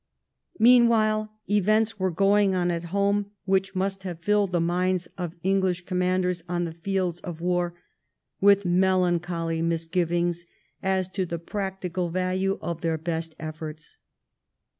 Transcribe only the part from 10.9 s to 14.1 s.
to the practical value of their best efforts.